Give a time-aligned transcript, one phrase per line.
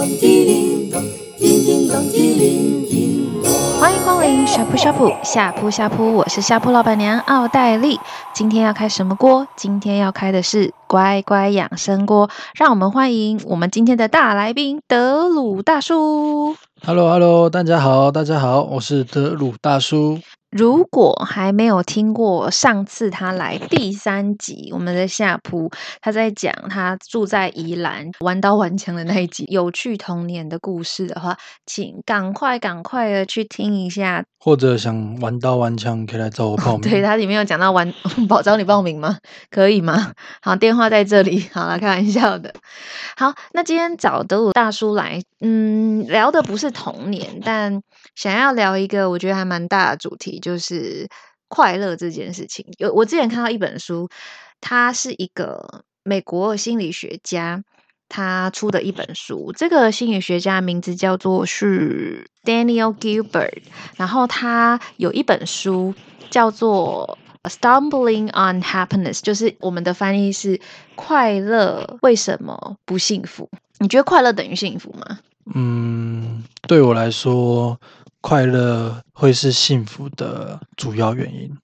[0.00, 0.08] 欢
[3.92, 8.00] 迎光临呷哺呷哺，下铺下铺，我是下铺老板娘奥黛丽。
[8.32, 9.46] 今天要开什么锅？
[9.56, 12.30] 今天要开的是乖乖养生锅。
[12.54, 16.56] 让我们欢迎我们今天的大来宾德鲁大叔。
[16.86, 20.18] Hello，Hello，大家好，大家好，我是德鲁大叔。
[20.50, 31.36] 如果还没有听过上次他来第三集，我们的下铺他在讲他住在宜兰玩刀玩枪的那一集有趣童年的故事的话，
[31.66, 34.24] 请赶快赶快的去听一下。
[34.42, 36.80] 或者想玩刀玩枪，可以来找我报名。
[36.80, 37.92] 对，他里面有讲到玩，
[38.26, 39.18] 保找你报名吗？
[39.50, 40.12] 可以吗？
[40.40, 41.46] 好，电话在这里。
[41.52, 42.52] 好了，开玩笑的。
[43.18, 47.82] 好，那今天找德鲁大叔来，嗯，聊的不是童年，但
[48.14, 50.39] 想要聊一个我觉得还蛮大的主题。
[50.40, 51.08] 就是
[51.48, 54.08] 快乐这件事情，有我之前看到一本书，
[54.60, 57.62] 他是一个美国心理学家，
[58.08, 59.52] 他出的一本书。
[59.56, 63.62] 这个心理学家名字叫做是 Daniel Gilbert，
[63.96, 65.94] 然后他有一本书
[66.30, 67.18] 叫做
[67.50, 70.60] 《Stumbling on Happiness》，就是我们的翻译是
[70.94, 73.50] “快乐为什么不幸福”？
[73.78, 75.18] 你觉得快乐等于幸福吗？
[75.54, 77.80] 嗯，对我来说。
[78.20, 81.56] 快乐会是幸福的主要原因。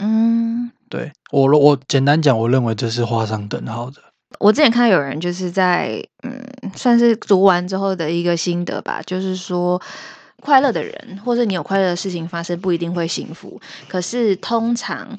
[0.00, 4.02] 嗯，对，我我简单讲，我认为这是画上等号的。
[4.38, 9.80] 我之前看到有人就是在嗯，算是读完之后的一个心得吧，就是说，
[10.42, 13.60] 快乐的人或者你有快乐的事情发生，不一定会幸福。
[13.88, 15.18] 可是通常。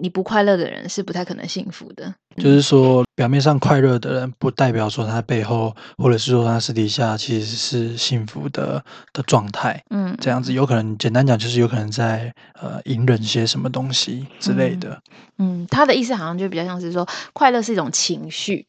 [0.00, 2.12] 你不快乐的人是不太可能幸福的。
[2.36, 9.82] 就是说，表面上快乐的人，不代表说他背后，或者是说他私底下其实是幸福的的状态。
[9.90, 15.00] 嗯，这样子有可能，简单讲就是有可能在呃隐忍些什么东西之类的。
[15.38, 18.66] 嗯，嗯，他的意思好像就比较像是说，快乐是一种情绪，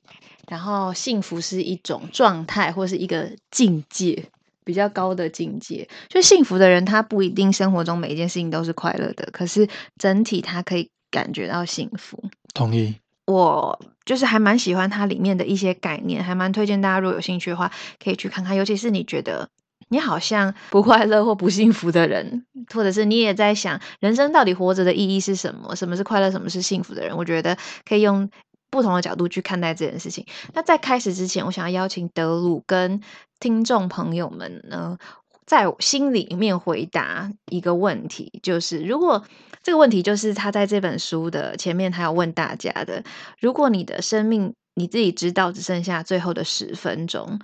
[0.49, 4.25] 然后幸福是一种状态或是一个境界。
[4.65, 12.23] 比较高的境界，就幸福的人，他不一定生活中每一件事情都是快乐的，可是整体他可以感觉到幸福。
[12.53, 12.95] 同意。
[13.25, 17.71] 我就是还蛮喜欢它里面的一些概念，还蛮推荐大家，如果有兴趣的话，
[18.03, 18.55] 可以去看看。
[18.55, 19.47] 尤其是你觉得
[19.89, 25.75] 你好像 不快乐或不幸福的人，或者是你也在想人生到底活着的意义是什么？
[25.75, 26.29] 什么是快乐？
[26.29, 27.15] 什么是幸福的人？
[27.15, 27.57] 我觉得
[27.87, 28.29] 可以用
[28.69, 30.25] 不同的角度去看待这件事情。
[30.53, 33.01] 那在开始之前，我想要邀请德鲁跟
[33.39, 34.97] 听众朋友们呢，
[35.45, 39.23] 在心里面回答一个问题，就是如果
[39.61, 43.03] 这个问题就是他在这本书的前面，他要问大家的：
[43.39, 47.39] 如果你的生命你自己知道只剩下最后的十分钟，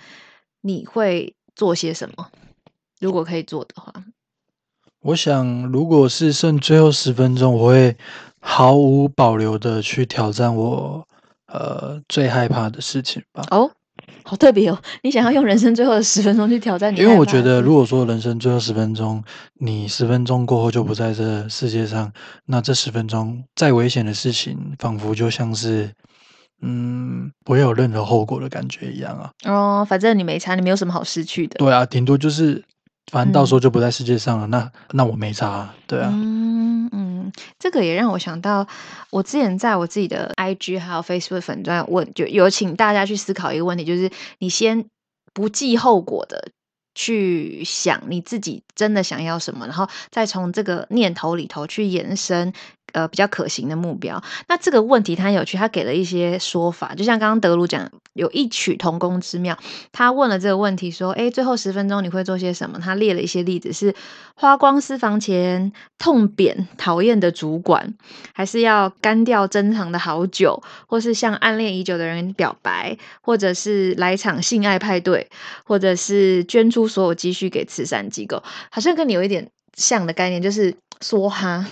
[0.62, 2.30] 你会做些什么？
[3.00, 3.94] 如果可以做的话，
[5.02, 7.96] 我想，如果是剩最后十分钟，我会
[8.40, 11.06] 毫无保留的去挑战我。
[11.52, 13.44] 呃，最害怕的事情吧。
[13.50, 13.72] 哦，
[14.30, 14.78] 好特别哦！
[15.02, 17.00] 你想要用人生最后的十分钟去挑战你？
[17.00, 19.24] 因为我觉得，如果说人生最后十分钟，
[19.56, 22.14] 你十分钟过后就不在这世界上，
[22.46, 25.90] 那这十分钟再危险的事情，仿佛就像是，
[26.62, 29.32] 嗯，不会有任何后果的感觉一样啊。
[29.46, 31.56] 哦，反正你没差，你没有什么好失去的。
[31.58, 32.64] 对啊，顶多就是，
[33.12, 34.46] 反正到时候就不在世界上了。
[34.46, 36.14] 嗯、那那我没差，对啊。
[37.58, 38.68] 这个也让我想到，
[39.12, 44.86] 我之前在我自己的 IG 还有 Facebook 粉专问，就有请大家去思考一个问题，就是你先
[45.34, 46.52] 不计后果的
[46.96, 52.54] 去想你自己真的想要什么，然后再从这个念头里头去延伸。
[52.94, 54.22] 呃，比较可行的目标。
[54.48, 59.58] 那这个问题他有趣，他给了一些说法，就像刚刚德鲁讲，有异曲同工之妙。
[59.92, 63.94] 他问了这个问题说：“诶，最后十分钟你会做些什么？”他列了一些例子，是
[64.36, 67.94] 花光私房钱、痛扁讨厌的主管，
[68.34, 75.30] 还是要干掉珍藏的好酒，或是向暗恋已久的人表白，或者是来场性爱派对，
[75.64, 78.42] 或者是捐出所有积蓄给慈善机构。
[78.72, 81.66] 好像跟你有一点像的概念，就是 梭哈。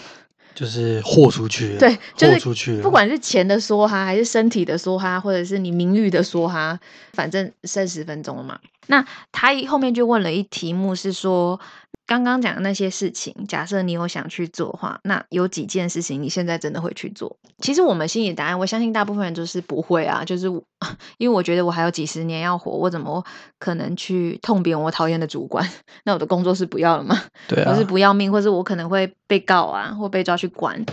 [0.58, 6.80] 就是豁出去，对，豁出去，不管是钱的梭哈，还是身体的梭哈，或者是你名誉的梭哈，
[7.14, 8.58] 反正剩十分钟了嘛。
[8.88, 11.60] 那他后面就问了一题目，是说。
[12.08, 17.38] 刚刚讲的那些事情，假设你有想去做的话，那有几件事情你现在真的会去做？
[17.60, 20.48] 其实我们心里答案，我相信大部分人就是不会啊，就是
[21.20, 23.24] 因为我觉得我还有几十年要活，我怎么
[23.60, 25.70] 可能去痛扁我讨厌的主管？
[26.06, 27.22] 那我的工作是不要了吗？
[27.50, 30.86] 对啊，我是不要命，或是我可能会被告啊，或被抓去管。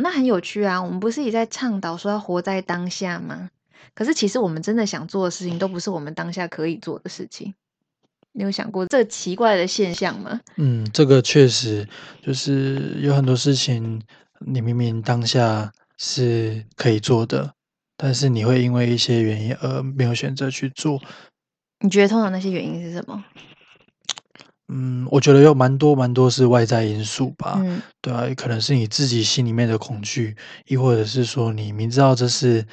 [0.00, 3.50] 那很有趣啊，我们不是也在倡导说要活在当下吗？
[3.94, 7.52] 可是其实我们真的想做的事情，都不是我们当下可以做的事情。
[8.32, 10.40] 你有想过这奇怪的现象吗？
[10.56, 11.88] 嗯，这个确实
[12.22, 14.00] 就是有很多事情，
[14.46, 17.52] 你明明当下是可以做的，
[17.96, 21.00] 但是你会因为一些原因而没有选择去做。
[21.80, 23.24] 你觉得通常那些原因是什么？
[24.70, 27.54] 嗯，我觉得有蛮多蛮多是外在因素吧。
[27.64, 30.36] 嗯，对啊，可能是你自己心里面的恐惧，
[30.66, 32.66] 亦或者是说你明知道这是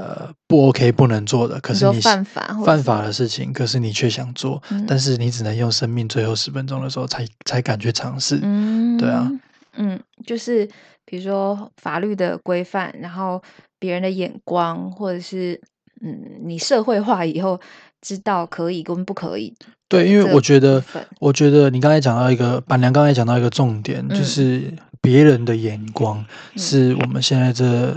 [0.00, 8.40] 呃不 OK 不能做的，可是你，你犯法犯法的事情，可是你却想做，嗯，但是你只能用生命最后十分钟的时候才才敢去尝试。
[8.42, 9.30] 嗯，对啊，
[9.76, 10.66] 嗯，就是
[11.04, 13.42] 比如说法律的规范，然后
[13.78, 15.60] 别人的眼光，或者是
[16.00, 17.60] 嗯，你社会化以后
[18.00, 19.54] 知道可以跟不可以。
[19.88, 20.82] 对，因为我觉得，
[21.18, 26.24] 我觉得你刚才讲到一个板娘，刚才讲到一个重点，嗯，就是别人的眼光
[26.56, 27.92] 是我们现在这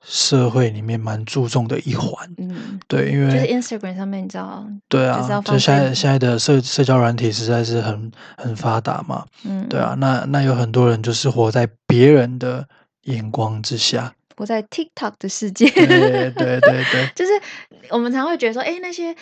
[0.00, 2.28] 社会里面蛮注重的一环。
[2.38, 9.24] 嗯，对，因为就是 Instagram 上面，你知道，对啊，就现在现在的社社交软体实在是很很发达嘛。
[9.44, 12.66] 嗯，对啊，那那有很多人就是活在别人的
[13.02, 15.68] 眼光之下，活在 TikTok 的世界。
[15.70, 17.32] 对对对对， 就是
[17.90, 19.14] 我们常会觉得说，哎，那些。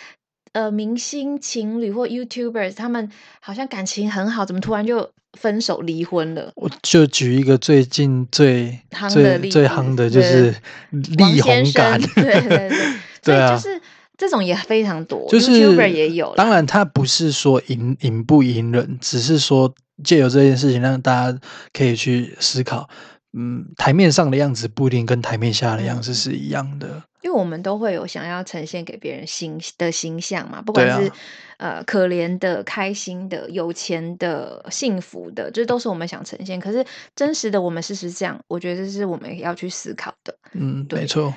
[0.57, 6.51] 呃，明星情侣或 YouTubers，他们好像感情很好，怎么突然就分手离婚了？
[6.55, 10.55] 我就举一个最近最夯的最最夯的就是
[10.89, 12.71] 力宏感，对对对，
[13.21, 13.79] 所以就是
[14.17, 16.33] 这种也非常多，就是 YouTuber 也有。
[16.35, 19.71] 当然，他不是说隐隐不隐忍，只是说
[20.03, 21.39] 借由这件事情让大家
[21.71, 22.89] 可以去思考，
[23.33, 27.03] 嗯，台面上的样子不一定跟台面下的样子是一样的。
[27.21, 31.09] 因为我们都会有想要呈现给别人形的形象嘛，不管是、
[31.57, 36.59] 啊、呃可怜的、开心的、有钱的、幸福的，这都是我们想呈现。
[36.59, 36.85] 可是
[37.15, 38.39] 真实的我们事实是这样？
[38.47, 40.33] 我觉得这是我们要去思考的。
[40.53, 41.33] 嗯，对，没错。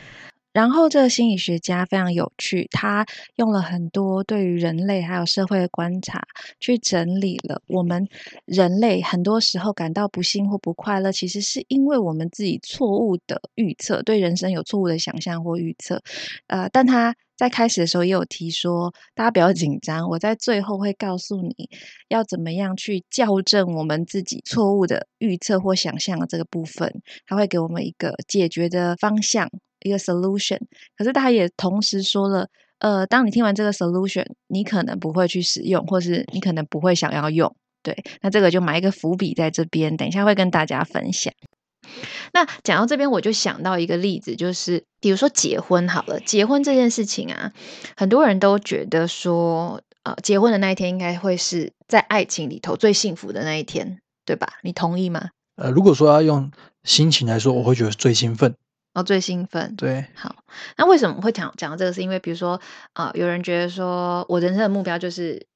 [0.53, 3.07] 然后这个心理学家非常有趣，他
[3.37, 6.23] 用了很多对于人类还有社会的观察，
[6.59, 8.07] 去整理了我们
[8.47, 16.03] 人类很多时候感到不幸或不快乐，其实是因为我们自己错误的预测，对人生有错误的想象或预测。
[16.49, 21.55] 呃，但他在开始的时候也有提说，大家不要紧张，我在最后会告诉你
[22.09, 29.49] 要怎么样去校正我们自己错误的预测或想象的这个部分，他会给我们一个解决的方向。
[29.83, 30.59] 一个 solution，
[30.97, 32.49] 可是他也同时说了，
[32.79, 41.33] 呃，当你听完这个 solution，你可能不会去使用，或是你可能不会想要用，对，那这个就埋一个伏笔在这边，等一下会跟大家分享。
[42.33, 47.53] 那讲到这边，我就想到一个例子，就是比如说结婚好了，结婚这件事情啊，
[47.97, 54.47] 很多人都觉得说，呃，结婚的那一天应该会是在爱情里头最幸福的那一天，对吧？
[54.63, 55.31] 你同意吗？
[55.57, 56.51] 呃，如果说要用
[56.85, 58.55] 心情来说，我会觉得最兴奋。
[58.93, 59.75] 哦，最兴奋。
[59.77, 60.35] 对，好，
[60.77, 61.93] 那为什么会讲讲这个？
[61.93, 62.61] 是因为比如说，
[62.93, 65.47] 啊、呃，有人觉得说我人生的目标就是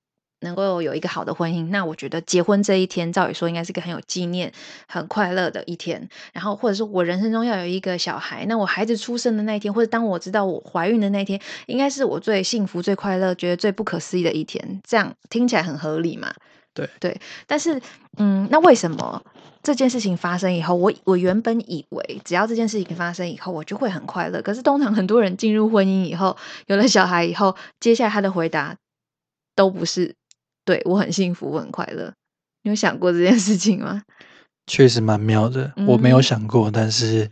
[0.41, 4.53] 能够有一个好的婚姻，那我觉得结婚这一天，照理说应该是一个很有纪念、
[4.87, 6.09] 很快乐的一天。
[6.33, 14.81] 然后，或者是我人生中要有一个小孩，那我孩子出生的那一天，或者当我知道我怀孕的那一天，应该是我最幸福、最快乐、觉得最不可思议的一天。
[14.87, 16.33] 这样听起来很合理嘛？
[16.75, 17.81] 对对，但是，
[18.19, 19.23] 嗯，那为什么？
[19.65, 24.41] 这件事情发生以后，我我原本以为只要这件事情发生以后，我就会很快乐。
[24.43, 28.77] 可是通常很多人进入婚姻以后，有了小孩以后，接下来他的回答
[29.57, 30.15] 都不是
[30.65, 32.13] “对，我很幸福，我很快乐”。
[32.63, 34.03] 你有想过这件事情吗？
[34.67, 37.31] 确实蛮妙的，我没有想过，嗯、但是。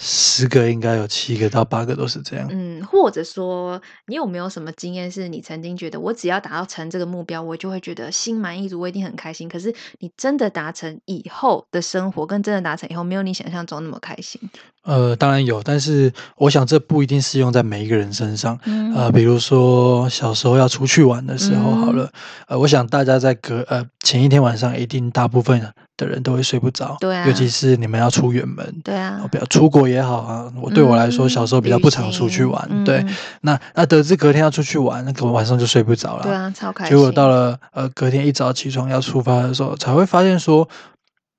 [0.00, 2.48] 十个应该有七个到八个都是这样。
[2.52, 9.48] 嗯，或者说，你有没有什么经验是你曾经觉得我只要达到成这个目标，我就会觉得心满意足，我一定很开心。
[9.48, 14.40] 可是你真的达成以后的生活，跟真的达成以后，没有你想象中那么开心。
[14.88, 18.58] 呃，当然有，但是我想这不一定适用在每一个人身上。
[18.64, 22.10] 嗯、呃，比如说小时候要出去玩的时候，好了，嗯、
[22.48, 25.60] 呃，我想大家在隔呃前一天晚上，一定大部分。
[25.98, 30.46] 的人都会睡不着，对啊，尤其是你们要出远门，对啊，比较出国也好啊。
[30.62, 33.04] 我对我来说，小时候比较不常出去玩，嗯、对。
[33.40, 36.96] 那那得知隔天要出去玩，那个晚上就睡不着了，对啊，超开心。
[36.96, 40.68] 结果到了呃隔天一早起床要出发的时候，才会发现说，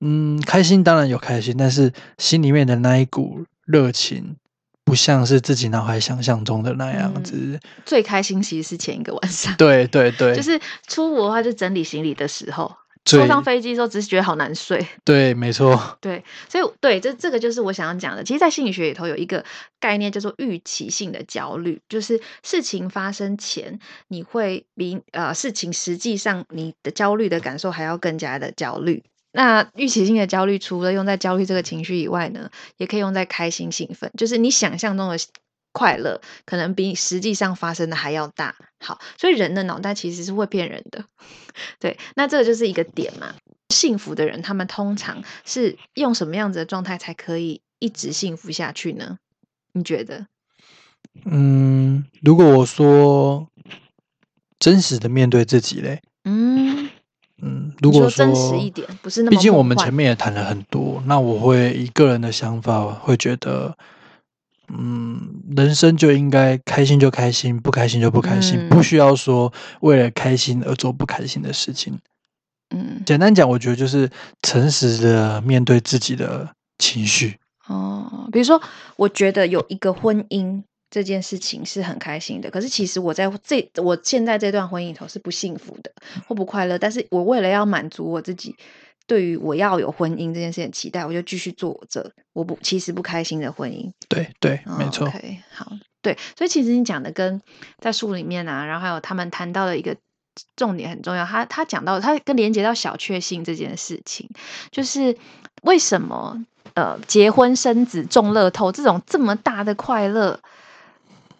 [0.00, 4.36] 嗯，开心当然有开心，但是心里面的那一股热情，
[4.84, 7.34] 不像是自己脑海想象中的那样子。
[7.36, 12.74] 嗯、最开心其实是前一个晚上，对对对， 就是出国的话，就整理行李的时候。
[13.02, 14.86] 坐上飞机的时候，只是觉得好难睡。
[15.06, 15.74] 对，没错。
[16.02, 18.22] 对，所以对，这这个就是我想要讲的。
[18.22, 19.42] 其实，在心理学里头有一个
[19.80, 29.02] 概念叫做预期性的焦虑，就是事情发生前，你会比呃事情实际上你的焦虑的感受还要更加的焦虑。
[29.32, 35.18] 那预期性的焦虑，除了用在焦虑这个情绪以外呢，也可以用在开心兴奋，就是你想象中的。
[35.72, 38.56] 快乐可能比实际上发生的还要大。
[38.80, 41.04] 好，所以人的脑袋其实是会骗人的。
[41.78, 43.36] 对，那这个就是一个点嘛。
[43.72, 49.18] 幸福的人，他们通常是用什么样子的状态才可以一直幸福下去呢？
[49.72, 50.26] 你觉得？
[51.24, 53.46] 嗯，如果我说
[54.58, 56.02] 真实的面对自己嘞。
[56.24, 56.69] 嗯嗯，
[57.80, 63.76] 如果说，说真实一点，不是那么，毕竟我们前面也谈了很多，那我会以个人的想法会觉得，
[64.68, 71.98] 嗯，人生就应该开心就开心，不开心就不开心，嗯、不需要说为了开心而做不开心的事情。
[72.74, 74.08] 嗯，简单讲，我觉得就是
[74.42, 77.36] 诚实的面对自己的情绪。
[77.66, 78.60] 哦，比如说，
[78.96, 85.92] 我觉得有一个婚姻这件事情是很开心的，可是其实我在这我现在这段婚姻里头是不幸福的
[86.26, 88.56] 或不快乐，但是我为了要满足我自己
[89.06, 93.90] 对于我要有婚姻这件事情的期待，我就继续做我这我不其实不开心的婚姻。
[94.08, 95.08] 对对，没错。
[95.52, 95.70] 好，
[96.02, 97.40] 对，所以其实你讲的跟
[97.78, 99.96] 在书里面啊，然后还有他们谈到的一个
[100.56, 104.28] 重点很重要，他他讲到他跟连接到小确幸这件事情，
[104.72, 105.16] 就是
[105.62, 106.44] 为什么？
[106.74, 110.38] 呃，结婚生子、中乐透这种这么大的快乐，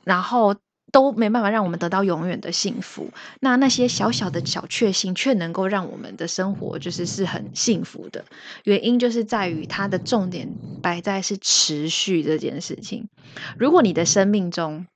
[0.04, 0.56] 然后
[0.92, 3.10] 都没办法让我们得到永远的幸福。
[3.40, 8.24] 那那些小小的小确幸，却能够让我们的生活就是是很幸福的。
[8.64, 10.48] 原因就是在于它的重点
[10.82, 13.08] 摆在是持续这件事情。
[13.56, 14.86] 如果你的生命中，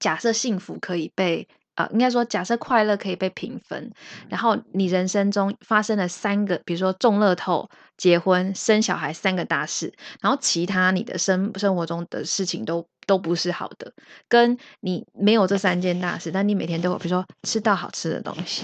[0.00, 3.90] 假设幸福可以被呃，应该说假设快乐可以被平分，
[4.28, 7.70] 然后你人生中发生了三个，比如说中乐透。
[7.96, 9.90] 结婚、生小孩三个大事，
[10.20, 13.90] 然后其他你的生生活中的事情都都不是好的，
[14.28, 18.62] 跟你没有这三件大事，但你每天都有，比如说吃到好吃的东西，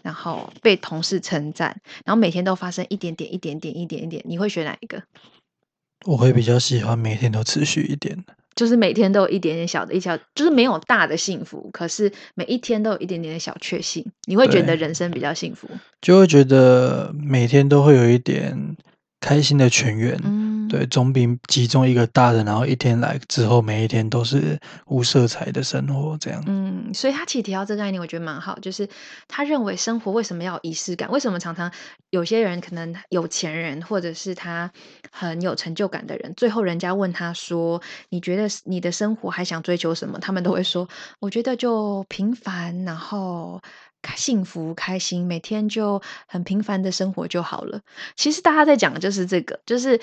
[0.00, 5.02] 然后被同事称赞，然后每天都发生一点点、一点点、一点点，你会选哪一个？
[6.06, 8.34] 我会比较喜欢每天都持续一点的。
[8.54, 15.68] 就是每天都有一点点小的一小，就是没有大的幸福，可是每一天都有一点点的小确幸，你会觉得人生比较幸福，
[16.00, 18.76] 就会觉得每天都会有一点
[19.20, 20.20] 开心的泉源。
[20.24, 20.39] 嗯
[20.70, 26.42] 对，总比集中一个大的，然后一天来之后，每一天都是无色彩的生活这样。
[26.46, 28.88] 嗯，所以他其实提到这个概念，我觉得蛮好，就是
[29.26, 31.10] 他认为生活为什么要有仪式感？
[31.10, 31.70] 为什么常常
[32.10, 34.70] 有些人可能有钱人，或者是他
[35.10, 43.60] 很有成就感的人，最后人家问他说：“你觉得你的生活还想追求什么？”他们都会说：“我觉得就平凡，然后。”
[44.16, 47.78] 幸福开心，每天就很平凡的生活就好了。
[48.16, 50.00] 其实大家在讲的就是这个，就是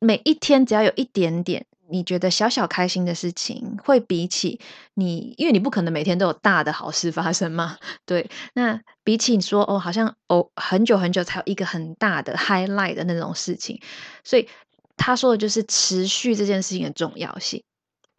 [0.00, 4.60] 每一天只要有一点点你觉得小小开心的事情，会比起
[4.94, 7.78] 你，因为你不可能每天都有大的好事发生嘛。
[8.04, 13.80] 对，那比起你说哦，好像哦很久很久才有一个很大的 highlight 的那种事情，
[14.24, 14.48] 所以
[14.96, 17.62] 他说的就是持续这件事情的重要性，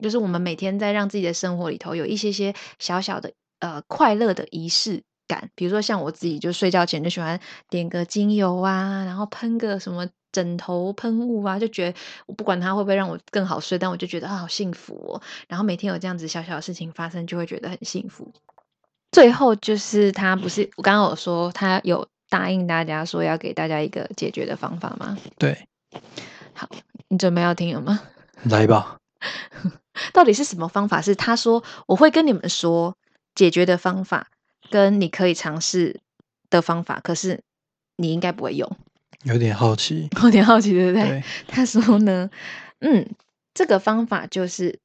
[0.01, 5.03] 就是我们每天在让自己的生活里头有一些些小小的呃快乐的仪式。
[5.27, 15.21] 感，比如说像我自己，就睡觉前就喜欢点个精油啊，然后喷个什么枕头喷雾啊，就觉得我不管它会不会让我更好睡，但我就觉得啊好幸福哦。
[15.47, 18.31] 然后每天有这样子小小的事情发生，就会觉得很幸福。
[19.11, 25.17] 最后就是他不是我刚刚有说他有答应大家说要给大家一个解决的方法吗？
[25.37, 25.67] 对，
[26.53, 26.69] 好，
[27.07, 28.01] 你准备要听了吗？
[28.43, 28.97] 来吧。
[30.13, 31.01] 到底是什么方法？
[31.01, 32.95] 是他说我会跟你们说
[33.33, 34.27] 解决的方法。
[34.69, 35.99] 跟你可以尝试
[36.49, 37.41] 的方法，可是
[37.97, 38.69] 你应该不会用。
[39.23, 41.07] 有点好奇， 有点好奇，对不对？
[41.07, 41.23] 对。
[41.47, 42.29] 他说呢，
[42.79, 43.07] 嗯，
[43.53, 44.79] 这个方法就是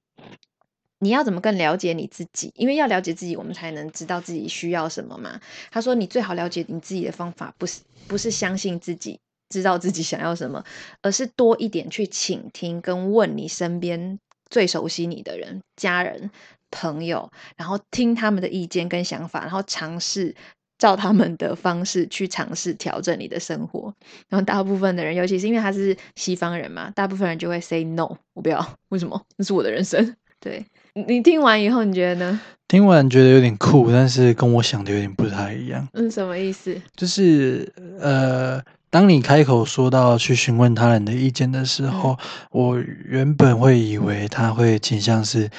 [0.98, 5.40] 你要怎么更了解你自己，因为要了解自己，我们才能知道自己需要什么嘛。
[5.70, 9.20] 他说，你最好了解你自己的方法，不是不是相信自己
[9.50, 10.64] 知道自己想要什么，
[11.02, 14.18] 而是多一点去倾听跟问你身边
[14.52, 16.30] 最熟悉你的人，家人。
[16.74, 20.34] 朋友，然后听他们的意见跟想法，然后尝试
[20.78, 23.94] 照他们的方式去尝试调整你的生活。
[24.30, 29.22] 然后大部分的人，尤其是因为他是西方人嘛，大部分人就会 say no，我不要，为什么？
[29.36, 30.16] 那是我的人生。
[30.40, 32.40] 对，你听完以后，你觉得呢？
[32.68, 35.86] 听完觉得有点酷，但是跟我想的有点不太一样。
[35.92, 36.74] 嗯，什么意思？
[36.96, 38.58] 就是呃，
[38.92, 42.18] 当你开口说到去询问他人的意见的时候，嗯、
[42.50, 45.50] 我原本会以为他会倾向是。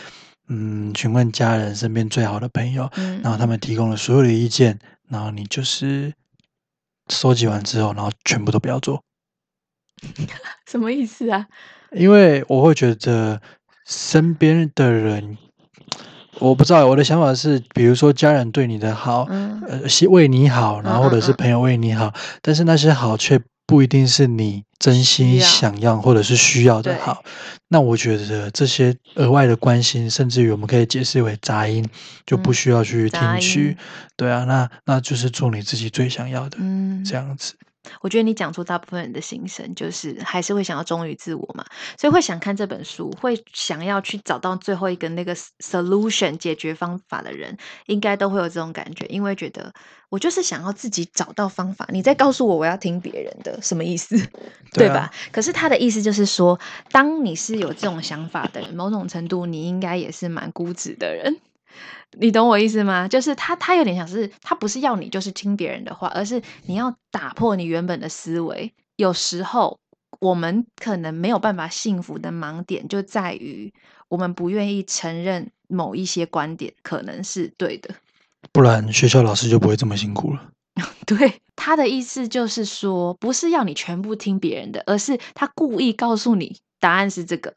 [0.50, 6.14] 嗯，询问家人、身边最好的朋友，嗯，然后他们提供了所有的意见，然后你就是
[7.08, 9.02] 收集完之后，然后全部都不要做。
[10.70, 11.48] 什么意思啊？
[11.94, 13.42] 因为我会觉得
[13.88, 15.38] 身边的人，
[16.40, 23.40] 我不知道，我的想法是，比如说家人对你的好，嗯，呃，为你好，然后或者是朋友为你好，嗯嗯嗯，但是那些好却。
[23.66, 27.24] 不一定是你真心想要或者是需要的好，
[27.70, 31.84] 那我觉得这些额外的关心，甚至于我们可以解释为杂音，
[32.26, 33.78] 就不需要去听取。
[34.18, 37.54] 对啊，那那就是做你自己最想要的，嗯，这样子。
[38.04, 41.64] 我觉得你讲出大部分人的心声，就是还是会想要忠于自我嘛，
[41.98, 49.74] 所以会想看这本书，会想要去找到最后一个那个 solution 解决方法的人，应该都会有这种感觉，因为觉得
[50.10, 54.18] 我就是想要自己找到方法，你再告诉我我要听别人的，什么意思？
[54.74, 55.12] 对啊，对吧？
[55.32, 56.60] 可是他的意思就是说，
[56.92, 61.40] 当你是有这种想法的人，某种程度你应该也是蛮固执的人。
[62.20, 63.08] 你懂我意思吗？
[63.08, 68.74] 就是他，他有点想是他不是要你就是听别人的话，而是你要打破你原本的思维。
[68.96, 69.80] 有时候
[70.20, 73.74] 我们可能没有办法幸福的盲点就在于
[74.08, 77.96] 我们不愿意承认某一些观点可能是对的，
[78.52, 80.50] 不然学校老师就不会这么辛苦了。
[81.06, 87.56] 对，他的意思就是说，不是要你全部听别人的，而是他故意告诉你答案是这个。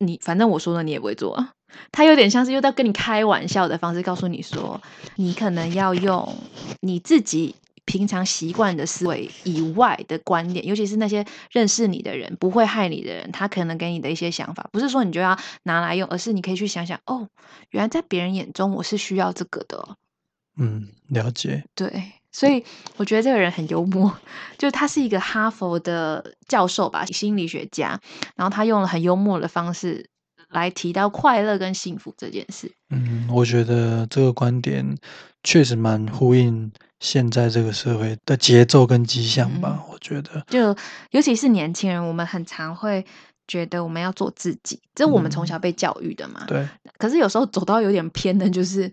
[0.00, 1.52] 你反正我说了，你也不会做啊。
[1.92, 4.80] 他有点像是又在跟你开玩笑的方式，告诉你说，
[5.16, 6.36] 你可能要用
[6.80, 7.54] 你自己
[7.84, 17.28] 平常习惯的思维以外的观点，尤其是那些认识你的人，不会害你的人，他可能给你的一些想法，不是说你就要拿来用，而是你可以去想想，哦，
[17.70, 19.96] 原来在别人眼中我是需要这个的。
[20.58, 21.64] 嗯，了解。
[21.74, 22.64] 对，所以
[22.96, 24.16] 我觉得这个人很幽默，
[24.58, 28.00] 就他是一个哈佛的教授吧，心理学家，
[28.36, 30.08] 然后他用了很幽默的方式。
[30.52, 34.84] 来提到快乐跟幸福这件事，嗯，我觉得这个观点
[35.44, 39.78] 确实蛮呼应现在这个社会的节奏跟迹象吧。
[39.78, 40.76] 嗯，我觉得，就
[41.12, 43.06] 尤其是年轻人，我们很常会
[43.50, 46.42] 觉得我们要做自己，这是我们从小被教育的嘛。
[46.42, 46.68] 嗯，对。
[46.98, 48.92] 可是有时候走到有点偏的，就是，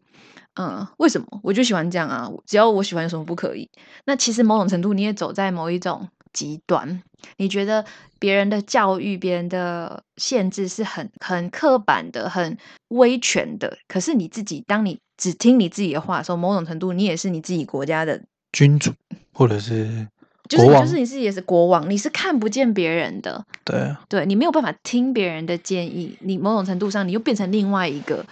[0.56, 2.28] 嗯，为什么我就喜欢这样啊？
[2.48, 3.70] 只要我喜欢，有什么不可以？
[4.06, 6.10] 那其实某种程度，你也走在某一种。
[6.34, 7.02] 极端，
[7.38, 7.84] 你觉得
[8.20, 12.56] 别人的教育、别人的限制是很很刻板的、很
[12.90, 13.76] 威权的。
[13.88, 18.22] 可是你自己，当你只听你自己的话的时候，某种程度，你也是你自己国家的
[18.52, 18.94] 君主，
[19.34, 20.08] 或者是
[20.48, 23.46] 就是就是你自己也是国王，你是看不见别人的。
[23.64, 28.26] 对，对你没有办法听别人的建议，你某种程度上，你又变成另外一个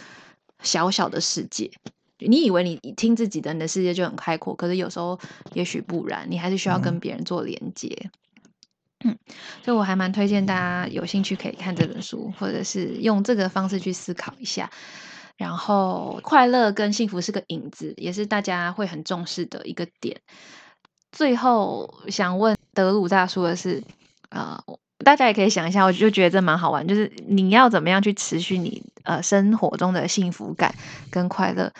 [0.61, 1.69] 小小的世界。
[2.19, 5.19] 你以为你听自己的，你的世界就很开阔，可是有时候
[5.53, 8.09] 也许不然，你还是需要跟别人做连接。
[9.03, 9.15] 嗯，
[9.63, 14.69] 所以我还蛮推荐大家有兴趣可以看这本书，或者是用这个方式去思考一下。
[15.35, 20.21] 然后，快乐跟幸福是个影子，也是大家会很重视的一个点。
[21.15, 23.81] 最后想问德鲁大叔的是，
[24.29, 24.61] 呃。
[25.03, 30.73] 大家也可以想一下，我就觉得这蛮好玩，就是你要怎么样去持续你呃生活中的幸福感
[31.11, 31.71] 跟快乐。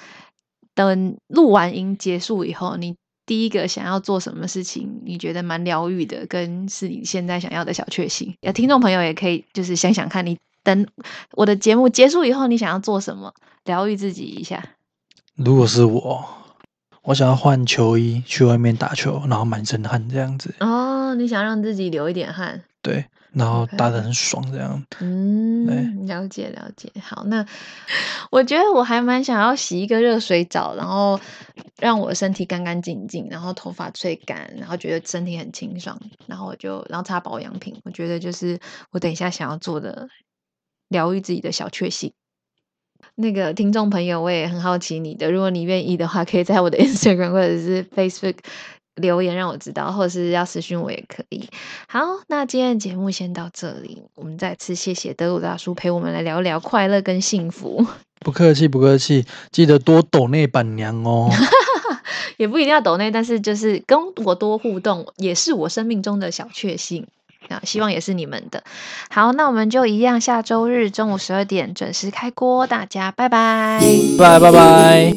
[0.75, 2.93] 等录完音结束以后，你
[3.25, 5.01] 第一个想要做什么事情？
[5.05, 8.35] 你觉得蛮疗愈的，跟是你现在想要的小确幸。
[8.41, 10.85] 有听众朋友也可以就是想想看，你等
[11.31, 14.61] 我的节目结束以后，你想要做什么疗愈自己一下？
[15.35, 16.23] 如果是我，
[17.05, 20.53] 我想要换球衣去外面打球，然后满身汗这样子。
[20.59, 22.63] 哦，你想让自己流一点汗。
[22.81, 24.83] 对，然后打的很爽，这样。
[24.99, 26.91] 嗯，了解了解。
[26.99, 27.45] 好，那
[28.31, 31.19] 我觉得我还蛮想要洗一个热水澡，然后
[31.77, 37.79] 让我身体干干净净，然后头发吹干，然后觉得身体很清爽，然后我就然后擦保养品。
[37.83, 38.59] 我觉得就是
[38.91, 40.07] 我等一下想要做的
[40.89, 42.11] 疗愈自己的小确幸。
[43.15, 48.35] 那个听众朋友，我也很好奇你的，如果你愿意的话，可以在我的 Instagram 或者是 Facebook。
[48.95, 51.49] 留言让我知道，或者是要私讯我也可以。
[51.85, 54.01] 好，那今天的节目先到这里。
[54.15, 57.85] 我们再次谢谢德鲁大叔陪我们来聊聊快乐跟幸福。
[58.21, 61.29] 不客气，不客气，记得多抖内板娘哦。
[62.37, 67.05] 也不一定要抖内，但是就是跟我多互动，也是我生命中的小确幸
[67.49, 67.61] 啊。
[67.63, 68.63] 希望也是你们的。
[69.09, 73.79] 好，那我们就一样，下周日中午十二点准时开锅，大家拜拜，
[74.17, 75.13] 拜拜拜。